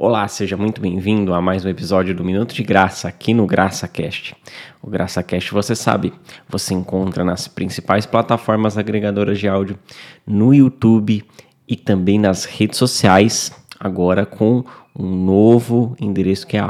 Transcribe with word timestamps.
Olá, 0.00 0.28
seja 0.28 0.56
muito 0.56 0.80
bem-vindo 0.80 1.34
a 1.34 1.42
mais 1.42 1.64
um 1.64 1.68
episódio 1.68 2.14
do 2.14 2.22
Minuto 2.22 2.54
de 2.54 2.62
Graça 2.62 3.08
aqui 3.08 3.34
no 3.34 3.44
GraçaCast. 3.44 4.32
O 4.80 4.88
GraçaCast, 4.88 5.52
você 5.52 5.74
sabe, 5.74 6.12
você 6.48 6.72
encontra 6.72 7.24
nas 7.24 7.48
principais 7.48 8.06
plataformas 8.06 8.78
agregadoras 8.78 9.40
de 9.40 9.48
áudio, 9.48 9.76
no 10.24 10.54
YouTube 10.54 11.24
e 11.66 11.74
também 11.74 12.16
nas 12.16 12.44
redes 12.44 12.78
sociais, 12.78 13.50
agora 13.80 14.24
com 14.24 14.64
um 14.96 15.16
novo 15.16 15.96
endereço 15.98 16.46
que 16.46 16.56
é 16.56 16.60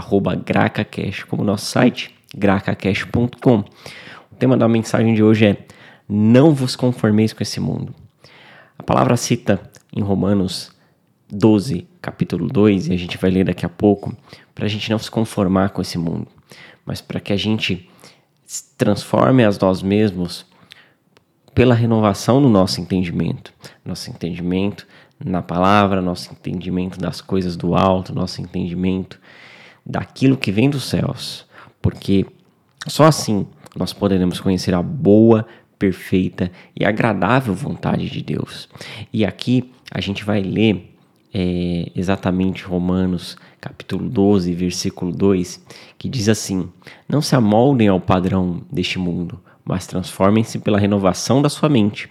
@gracacast, 0.42 1.26
como 1.26 1.44
nosso 1.44 1.66
site, 1.66 2.10
gracacast.com. 2.34 3.58
O 4.32 4.36
tema 4.38 4.56
da 4.56 4.66
mensagem 4.66 5.12
de 5.12 5.22
hoje 5.22 5.48
é: 5.48 5.66
Não 6.08 6.54
vos 6.54 6.74
conformeis 6.74 7.34
com 7.34 7.42
esse 7.42 7.60
mundo. 7.60 7.94
A 8.78 8.82
palavra 8.82 9.18
cita 9.18 9.60
em 9.94 10.00
Romanos 10.00 10.77
12, 11.30 11.86
capítulo 12.00 12.48
2, 12.48 12.88
e 12.88 12.92
a 12.94 12.96
gente 12.96 13.18
vai 13.18 13.30
ler 13.30 13.44
daqui 13.44 13.66
a 13.66 13.68
pouco, 13.68 14.16
para 14.54 14.66
a 14.66 14.68
gente 14.68 14.90
não 14.90 14.98
se 14.98 15.10
conformar 15.10 15.70
com 15.70 15.82
esse 15.82 15.98
mundo, 15.98 16.26
mas 16.84 17.00
para 17.00 17.20
que 17.20 17.32
a 17.32 17.36
gente 17.36 17.88
transforme 18.76 19.44
a 19.44 19.50
nós 19.60 19.82
mesmos 19.82 20.46
pela 21.54 21.74
renovação 21.74 22.40
do 22.40 22.48
nosso 22.48 22.80
entendimento, 22.80 23.52
nosso 23.84 24.10
entendimento 24.10 24.86
na 25.22 25.42
palavra, 25.42 26.00
nosso 26.00 26.32
entendimento 26.32 26.98
das 26.98 27.20
coisas 27.20 27.56
do 27.56 27.74
alto, 27.74 28.14
nosso 28.14 28.40
entendimento 28.40 29.20
daquilo 29.84 30.36
que 30.36 30.52
vem 30.52 30.70
dos 30.70 30.84
céus, 30.84 31.46
porque 31.82 32.24
só 32.86 33.04
assim 33.04 33.46
nós 33.76 33.92
poderemos 33.92 34.40
conhecer 34.40 34.74
a 34.74 34.82
boa, 34.82 35.46
perfeita 35.78 36.50
e 36.78 36.84
agradável 36.84 37.54
vontade 37.54 38.08
de 38.08 38.22
Deus. 38.22 38.68
E 39.12 39.24
aqui 39.24 39.72
a 39.90 40.00
gente 40.00 40.24
vai 40.24 40.40
ler 40.40 40.97
é, 41.32 41.90
exatamente 41.94 42.64
Romanos 42.64 43.36
capítulo 43.60 44.08
12, 44.08 44.52
versículo 44.54 45.12
2, 45.12 45.64
que 45.98 46.08
diz 46.08 46.28
assim: 46.28 46.68
Não 47.08 47.20
se 47.20 47.34
amoldem 47.34 47.88
ao 47.88 48.00
padrão 48.00 48.62
deste 48.70 48.98
mundo, 48.98 49.40
mas 49.64 49.86
transformem-se 49.86 50.58
pela 50.58 50.78
renovação 50.78 51.42
da 51.42 51.48
sua 51.48 51.68
mente, 51.68 52.08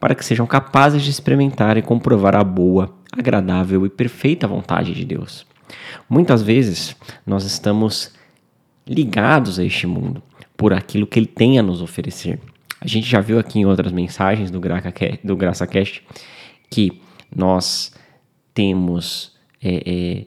para 0.00 0.14
que 0.14 0.24
sejam 0.24 0.46
capazes 0.46 1.02
de 1.02 1.10
experimentar 1.10 1.76
e 1.76 1.82
comprovar 1.82 2.34
a 2.36 2.44
boa, 2.44 2.94
agradável 3.12 3.84
e 3.84 3.90
perfeita 3.90 4.46
vontade 4.46 4.94
de 4.94 5.04
Deus. 5.04 5.46
Muitas 6.08 6.42
vezes 6.42 6.96
nós 7.26 7.44
estamos 7.44 8.12
ligados 8.86 9.58
a 9.58 9.64
este 9.64 9.86
mundo 9.86 10.22
por 10.56 10.72
aquilo 10.72 11.06
que 11.06 11.18
ele 11.18 11.26
tem 11.26 11.58
a 11.58 11.62
nos 11.62 11.82
oferecer. 11.82 12.40
A 12.80 12.86
gente 12.86 13.08
já 13.08 13.20
viu 13.20 13.38
aqui 13.38 13.58
em 13.58 13.66
outras 13.66 13.92
mensagens 13.92 14.50
do, 14.50 14.60
do 15.24 15.36
GraçaCast 15.36 16.02
que 16.70 17.02
nós 17.34 17.92
temos 18.58 19.36
é, 19.62 19.82
é, 19.86 20.24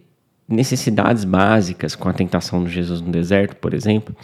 necessidades 0.48 1.26
básicas 1.26 1.98
com 1.98 2.08
a 2.08 2.14
tentação 2.14 2.64
de 2.64 2.72
Jesus 2.72 3.02
no 3.02 3.12
deserto, 3.12 3.58
por 3.58 3.74
exemplo, 3.74 4.16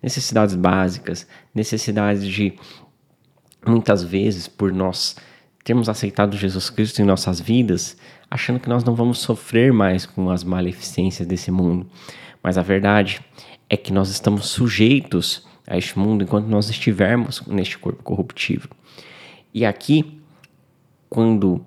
necessidades 0.00 0.54
básicas, 0.54 1.26
necessidades 1.52 2.24
de 2.24 2.54
muitas 3.66 4.04
vezes 4.04 4.46
por 4.46 4.72
nós 4.72 5.16
termos 5.64 5.88
aceitado 5.88 6.36
Jesus 6.36 6.70
Cristo 6.70 7.02
em 7.02 7.04
nossas 7.04 7.40
vidas, 7.40 7.96
achando 8.30 8.60
que 8.60 8.68
nós 8.68 8.84
não 8.84 8.94
vamos 8.94 9.18
sofrer 9.18 9.72
mais 9.72 10.06
com 10.06 10.30
as 10.30 10.44
maleficências 10.44 11.26
desse 11.26 11.50
mundo. 11.50 11.88
Mas 12.40 12.56
a 12.56 12.62
verdade 12.62 13.20
é 13.68 13.76
que 13.76 13.92
nós 13.92 14.10
estamos 14.10 14.46
sujeitos 14.46 15.44
a 15.66 15.76
este 15.76 15.98
mundo 15.98 16.22
enquanto 16.22 16.46
nós 16.46 16.70
estivermos 16.70 17.42
neste 17.48 17.76
corpo 17.78 18.04
corruptível. 18.04 18.70
E 19.52 19.66
aqui, 19.66 20.20
quando 21.10 21.66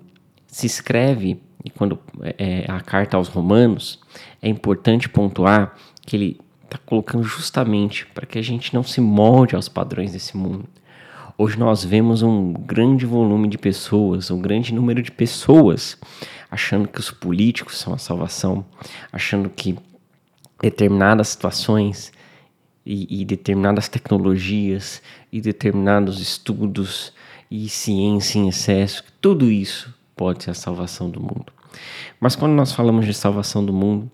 se 0.50 0.66
escreve 0.66 1.40
e 1.64 1.70
quando 1.70 1.98
é, 2.22 2.64
é, 2.66 2.70
a 2.70 2.80
carta 2.80 3.16
aos 3.16 3.28
Romanos, 3.28 4.00
é 4.40 4.48
importante 4.48 5.08
pontuar 5.08 5.76
que 6.02 6.16
ele 6.16 6.40
está 6.64 6.78
colocando 6.78 7.22
justamente 7.22 8.06
para 8.06 8.26
que 8.26 8.38
a 8.38 8.42
gente 8.42 8.72
não 8.72 8.82
se 8.82 9.00
molde 9.00 9.54
aos 9.54 9.68
padrões 9.68 10.12
desse 10.12 10.36
mundo. 10.36 10.64
Hoje 11.36 11.58
nós 11.58 11.84
vemos 11.84 12.22
um 12.22 12.52
grande 12.52 13.06
volume 13.06 13.48
de 13.48 13.58
pessoas, 13.58 14.30
um 14.30 14.40
grande 14.40 14.74
número 14.74 15.02
de 15.02 15.10
pessoas 15.10 15.98
achando 16.50 16.88
que 16.88 16.98
os 16.98 17.10
políticos 17.10 17.78
são 17.78 17.94
a 17.94 17.98
salvação, 17.98 18.64
achando 19.12 19.48
que 19.48 19.78
determinadas 20.60 21.28
situações 21.28 22.12
e, 22.84 23.22
e 23.22 23.24
determinadas 23.24 23.88
tecnologias 23.88 25.00
e 25.32 25.40
determinados 25.40 26.20
estudos 26.20 27.12
e 27.50 27.68
ciência 27.68 28.38
em 28.38 28.48
excesso, 28.48 29.04
tudo 29.20 29.50
isso 29.50 29.94
pode 30.20 30.44
ser 30.44 30.50
a 30.50 30.54
salvação 30.54 31.08
do 31.08 31.18
mundo. 31.18 31.50
Mas 32.20 32.36
quando 32.36 32.52
nós 32.52 32.72
falamos 32.72 33.06
de 33.06 33.14
salvação 33.14 33.64
do 33.64 33.72
mundo, 33.72 34.12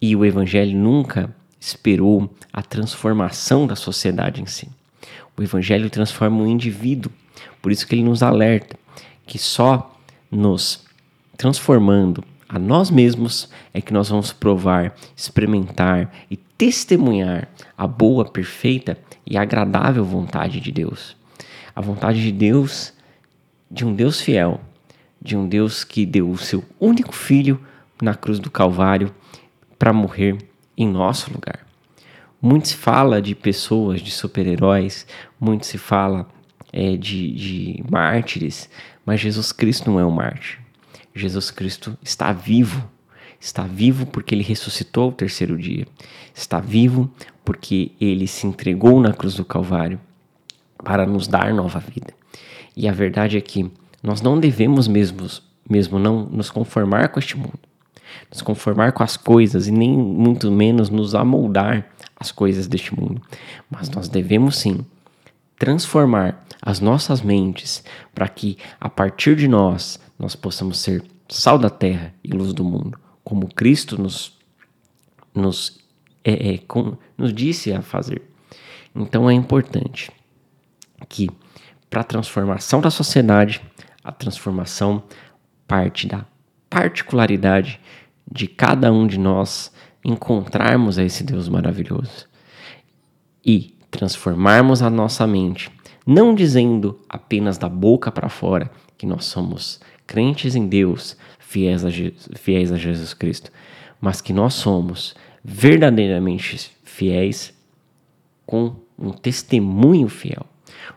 e 0.00 0.14
o 0.14 0.24
Evangelho 0.24 0.78
nunca 0.78 1.34
esperou 1.58 2.32
a 2.52 2.62
transformação 2.62 3.66
da 3.66 3.74
sociedade 3.74 4.40
em 4.40 4.46
si. 4.46 4.68
O 5.36 5.42
Evangelho 5.42 5.90
transforma 5.90 6.44
o 6.44 6.46
indivíduo, 6.46 7.10
por 7.60 7.72
isso 7.72 7.84
que 7.84 7.96
ele 7.96 8.04
nos 8.04 8.22
alerta 8.22 8.78
que 9.26 9.36
só 9.36 9.98
nos 10.30 10.84
transformando 11.36 12.22
a 12.48 12.56
nós 12.56 12.88
mesmos 12.88 13.48
é 13.74 13.80
que 13.80 13.92
nós 13.92 14.10
vamos 14.10 14.32
provar, 14.32 14.94
experimentar 15.16 16.12
e 16.30 16.36
testemunhar 16.36 17.48
a 17.76 17.86
boa, 17.88 18.24
perfeita 18.24 18.96
e 19.26 19.36
agradável 19.36 20.04
vontade 20.04 20.60
de 20.60 20.70
Deus. 20.70 21.16
A 21.74 21.80
vontade 21.80 22.22
de 22.22 22.30
Deus 22.30 22.92
de 23.72 23.86
um 23.86 23.94
Deus 23.94 24.20
fiel, 24.20 24.60
de 25.20 25.34
um 25.34 25.48
Deus 25.48 25.82
que 25.82 26.04
deu 26.04 26.30
o 26.30 26.36
seu 26.36 26.62
único 26.78 27.14
filho 27.14 27.58
na 28.02 28.14
cruz 28.14 28.38
do 28.38 28.50
Calvário 28.50 29.14
para 29.78 29.94
morrer 29.94 30.36
em 30.76 30.86
nosso 30.86 31.32
lugar. 31.32 31.66
Muito 32.40 32.68
se 32.68 32.76
fala 32.76 33.22
de 33.22 33.34
pessoas, 33.34 34.02
de 34.02 34.10
super-heróis, 34.10 35.06
muito 35.40 35.64
se 35.64 35.78
fala 35.78 36.28
é, 36.70 36.96
de, 36.96 37.32
de 37.32 37.84
mártires, 37.90 38.68
mas 39.06 39.20
Jesus 39.20 39.52
Cristo 39.52 39.90
não 39.90 39.98
é 39.98 40.04
um 40.04 40.10
mártir. 40.10 40.60
Jesus 41.14 41.50
Cristo 41.50 41.96
está 42.02 42.30
vivo. 42.30 42.90
Está 43.40 43.64
vivo 43.64 44.06
porque 44.06 44.34
ele 44.34 44.44
ressuscitou 44.44 45.08
o 45.08 45.12
terceiro 45.12 45.56
dia. 45.56 45.86
Está 46.34 46.60
vivo 46.60 47.10
porque 47.44 47.92
ele 48.00 48.26
se 48.26 48.46
entregou 48.46 49.00
na 49.00 49.12
cruz 49.12 49.34
do 49.34 49.44
Calvário 49.44 49.98
para 50.84 51.06
nos 51.06 51.26
dar 51.26 51.52
nova 51.52 51.80
vida. 51.80 52.14
E 52.76 52.88
a 52.88 52.92
verdade 52.92 53.36
é 53.36 53.40
que 53.40 53.70
nós 54.02 54.20
não 54.20 54.38
devemos 54.38 54.88
mesmo, 54.88 55.28
mesmo 55.68 55.98
não 55.98 56.24
nos 56.24 56.50
conformar 56.50 57.08
com 57.08 57.18
este 57.18 57.36
mundo, 57.36 57.58
nos 58.30 58.42
conformar 58.42 58.92
com 58.92 59.02
as 59.02 59.16
coisas 59.16 59.68
e 59.68 59.70
nem 59.70 59.96
muito 59.96 60.50
menos 60.50 60.90
nos 60.90 61.14
amoldar 61.14 61.86
às 62.16 62.32
coisas 62.32 62.66
deste 62.66 62.98
mundo, 62.98 63.20
mas 63.70 63.88
nós 63.90 64.08
devemos 64.08 64.56
sim 64.56 64.84
transformar 65.58 66.44
as 66.60 66.80
nossas 66.80 67.20
mentes 67.20 67.84
para 68.14 68.28
que 68.28 68.58
a 68.80 68.88
partir 68.88 69.36
de 69.36 69.46
nós 69.46 70.00
nós 70.18 70.34
possamos 70.34 70.78
ser 70.78 71.04
sal 71.28 71.58
da 71.58 71.70
terra 71.70 72.14
e 72.22 72.28
luz 72.28 72.52
do 72.52 72.64
mundo, 72.64 72.98
como 73.22 73.52
Cristo 73.54 74.00
nos 74.00 74.36
nos 75.34 75.78
é, 76.24 76.54
é, 76.54 76.58
com, 76.58 76.96
nos 77.16 77.32
disse 77.32 77.72
a 77.72 77.82
fazer. 77.82 78.22
Então 78.94 79.28
é 79.28 79.32
importante 79.32 80.10
que 81.08 81.28
para 81.92 82.00
a 82.00 82.04
transformação 82.04 82.80
da 82.80 82.90
sociedade, 82.90 83.60
a 84.02 84.10
transformação 84.10 85.02
parte 85.68 86.06
da 86.06 86.24
particularidade 86.70 87.78
de 88.30 88.46
cada 88.46 88.90
um 88.90 89.06
de 89.06 89.18
nós 89.18 89.70
encontrarmos 90.02 90.96
esse 90.96 91.22
Deus 91.22 91.50
maravilhoso 91.50 92.26
e 93.44 93.76
transformarmos 93.90 94.80
a 94.80 94.88
nossa 94.88 95.26
mente, 95.26 95.70
não 96.06 96.34
dizendo 96.34 96.98
apenas 97.10 97.58
da 97.58 97.68
boca 97.68 98.10
para 98.10 98.30
fora 98.30 98.70
que 98.96 99.04
nós 99.04 99.26
somos 99.26 99.78
crentes 100.06 100.56
em 100.56 100.66
Deus, 100.66 101.14
fiéis 101.38 101.84
a, 101.84 101.90
fiéis 102.36 102.72
a 102.72 102.78
Jesus 102.78 103.12
Cristo, 103.12 103.52
mas 104.00 104.22
que 104.22 104.32
nós 104.32 104.54
somos 104.54 105.14
verdadeiramente 105.44 106.70
fiéis 106.84 107.52
com 108.46 108.76
um 108.98 109.10
testemunho 109.10 110.08
fiel 110.08 110.46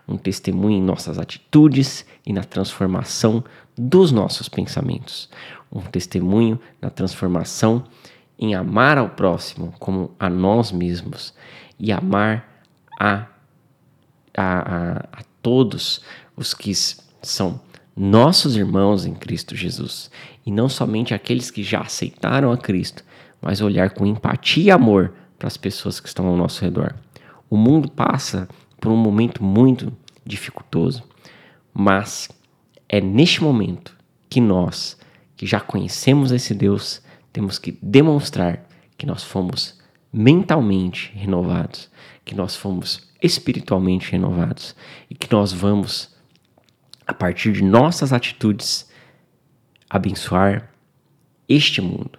um 0.08 0.18
testemunho 0.18 0.78
em 0.78 0.82
nossas 0.82 1.18
atitudes 1.20 2.06
e 2.26 2.34
na 2.34 2.44
transformação 2.44 3.44
dos 3.78 4.12
nossos 4.12 4.48
pensamentos, 4.48 5.30
um 5.72 5.82
testemunho 5.82 6.60
na 6.82 6.90
transformação 6.90 7.84
em 8.38 8.56
amar 8.56 8.98
ao 8.98 9.10
próximo 9.10 9.74
como 9.80 10.12
a 10.20 10.30
nós 10.30 10.72
mesmos 10.72 11.34
e 11.80 11.92
amar 11.92 12.64
a, 13.00 13.28
a, 14.36 14.38
a, 14.38 14.98
a 15.12 15.24
todos 15.42 16.02
os 16.36 16.54
que 16.54 16.74
são 17.22 17.60
nossos 17.96 18.58
irmãos 18.58 19.06
em 19.06 19.14
Cristo 19.14 19.56
Jesus 19.56 20.12
e 20.46 20.52
não 20.52 20.68
somente 20.68 21.14
aqueles 21.14 21.50
que 21.50 21.64
já 21.64 21.82
aceitaram 21.82 22.52
a 22.52 22.58
Cristo, 22.58 23.04
mas 23.42 23.62
olhar 23.62 23.92
com 23.92 24.06
empatia 24.06 24.64
e 24.66 24.72
amor 24.72 25.14
para 25.38 25.48
as 25.48 25.58
pessoas 25.58 26.00
que 26.00 26.08
estão 26.08 26.28
ao 26.28 26.36
nosso 26.36 26.62
redor. 26.62 26.96
O 27.50 27.56
mundo 27.58 27.90
passa 27.90 28.48
por 28.80 28.92
um 28.92 28.98
momento 28.98 29.44
muito 29.44 29.92
dificultoso, 30.26 31.04
mas 31.74 32.30
é 32.88 33.02
neste 33.02 33.44
momento 33.44 33.96
que 34.30 34.40
nós, 34.40 34.98
que 35.36 35.46
já 35.46 35.60
conhecemos 35.60 36.32
esse 36.32 36.54
Deus, 36.54 37.02
temos 37.32 37.60
que 37.60 37.78
demonstrar 37.82 38.68
que 38.98 39.06
nós 39.06 39.24
fomos 39.24 39.80
mentalmente 40.12 41.12
renovados, 41.14 41.90
que 42.24 42.34
nós 42.34 42.56
fomos 42.56 43.10
espiritualmente 43.22 44.12
renovados 44.12 44.76
e 45.10 45.16
que 45.16 45.32
nós 45.32 45.52
vamos, 45.52 46.16
a 47.06 47.14
partir 47.14 47.52
de 47.52 47.64
nossas 47.64 48.14
atitudes, 48.14 48.90
abençoar 49.90 50.72
este 51.48 51.82
mundo. 51.82 52.18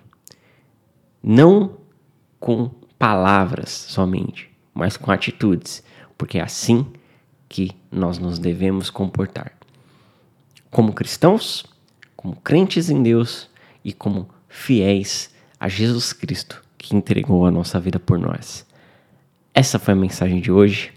Não 1.23 1.79
com 2.39 2.69
palavras 2.99 3.71
somente, 3.71 4.51
mas 4.75 4.97
com 4.97 5.11
atitudes, 5.11 5.83
porque 6.17 6.39
é 6.39 6.43
assim 6.43 6.87
que 7.49 7.73
nós 7.91 8.19
nos 8.19 8.39
devemos 8.39 8.91
comportar. 8.91 9.53
Como 10.71 10.93
cristãos, 10.93 11.65
como 12.17 12.37
crentes 12.37 12.89
em 12.91 13.03
Deus 13.03 13.49
e 13.85 13.93
como 13.93 14.29
fiéis 14.49 15.35
a 15.59 15.69
Jesus 15.69 16.13
Cristo, 16.13 16.63
que 16.77 16.95
entregou 16.97 17.47
a 17.47 17.51
nossa 17.51 17.81
vida 17.81 17.99
por 17.99 18.19
nós. 18.19 18.67
Essa 19.55 19.79
foi 19.79 19.95
a 19.95 19.97
mensagem 19.97 20.39
de 20.41 20.53
hoje. 20.53 20.93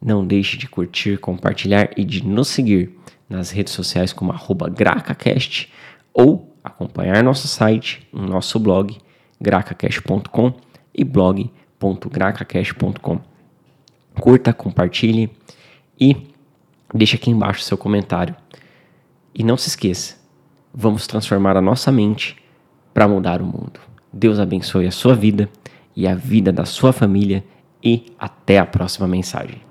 Não 0.00 0.24
deixe 0.26 0.56
de 0.56 0.68
curtir, 0.68 1.18
compartilhar 1.18 1.90
e 1.96 2.04
de 2.04 2.24
nos 2.24 2.46
seguir 2.48 2.96
nas 3.28 3.50
redes 3.50 3.72
sociais 3.72 4.12
como 4.12 4.32
gracacast 4.76 5.68
ou 6.12 6.54
acompanhar 6.62 7.22
nosso 7.22 7.48
site, 7.48 8.06
nosso 8.12 8.58
blog, 8.58 8.98
gracacast.com 9.40 10.52
e 10.94 11.02
blog.gracacast.com. 11.04 13.29
Curta, 14.18 14.52
compartilhe 14.52 15.30
e 15.98 16.16
deixe 16.94 17.16
aqui 17.16 17.30
embaixo 17.30 17.62
seu 17.62 17.76
comentário. 17.76 18.34
E 19.34 19.44
não 19.44 19.56
se 19.56 19.68
esqueça, 19.68 20.16
vamos 20.74 21.06
transformar 21.06 21.56
a 21.56 21.60
nossa 21.60 21.92
mente 21.92 22.36
para 22.92 23.08
mudar 23.08 23.40
o 23.40 23.46
mundo. 23.46 23.80
Deus 24.12 24.38
abençoe 24.38 24.86
a 24.86 24.90
sua 24.90 25.14
vida 25.14 25.48
e 25.94 26.06
a 26.06 26.14
vida 26.14 26.52
da 26.52 26.64
sua 26.64 26.92
família 26.92 27.44
e 27.82 28.12
até 28.18 28.58
a 28.58 28.66
próxima 28.66 29.06
mensagem. 29.06 29.69